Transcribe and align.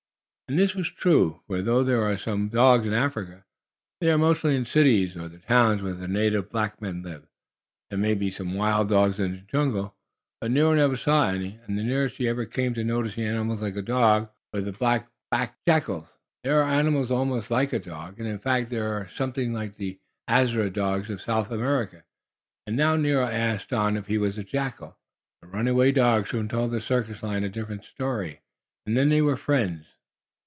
And 0.47 0.59
this 0.59 0.75
was 0.75 0.89
true, 0.91 1.39
for 1.47 1.61
though 1.61 1.81
there 1.81 2.01
are 2.03 2.17
some 2.17 2.49
dogs 2.49 2.85
in 2.85 2.91
Africa, 2.91 3.45
they 4.01 4.11
are 4.11 4.17
mostly 4.17 4.53
in 4.57 4.65
cities 4.65 5.15
or 5.15 5.29
the 5.29 5.37
towns 5.39 5.81
where 5.81 5.93
the 5.93 6.09
native 6.09 6.49
black 6.49 6.81
men 6.81 7.03
live. 7.03 7.25
There 7.89 7.97
may 7.97 8.15
be 8.15 8.29
some 8.29 8.55
wild 8.55 8.89
dogs 8.89 9.17
in 9.17 9.31
the 9.31 9.37
jungle, 9.37 9.95
but 10.41 10.51
Nero 10.51 10.73
never 10.73 10.97
saw 10.97 11.29
any, 11.29 11.57
and 11.65 11.77
the 11.77 11.83
nearest 11.83 12.17
he 12.17 12.27
ever 12.27 12.43
came 12.45 12.73
to 12.73 12.83
noticing 12.83 13.23
animals 13.23 13.61
like 13.61 13.77
a 13.77 13.81
dog 13.81 14.29
were 14.51 14.59
the 14.59 14.73
black 14.73 15.07
backed 15.29 15.65
jackals. 15.65 16.11
These 16.43 16.51
are 16.51 16.63
animals, 16.63 17.11
almost 17.11 17.49
like 17.49 17.71
a 17.71 17.79
dog, 17.79 18.19
and, 18.19 18.27
in 18.27 18.37
fact, 18.39 18.73
are 18.73 19.07
something 19.07 19.53
like 19.53 19.77
the 19.77 20.01
Azara 20.29 20.69
dogs 20.69 21.09
of 21.09 21.21
South 21.21 21.49
America, 21.49 22.03
and 22.67 22.75
now 22.75 22.97
Nero 22.97 23.23
asked 23.25 23.69
Don 23.69 23.95
if 23.95 24.07
he 24.07 24.17
was 24.17 24.37
a 24.37 24.43
jackal. 24.43 24.97
But 25.41 25.47
the 25.47 25.53
runaway 25.55 25.93
dog 25.93 26.27
soon 26.27 26.49
told 26.49 26.71
the 26.71 26.81
circus 26.81 27.23
lion 27.23 27.45
a 27.45 27.49
different 27.49 27.85
story, 27.85 28.41
and 28.85 28.97
then 28.97 29.07
they 29.07 29.21
were 29.21 29.37
friends. 29.37 29.85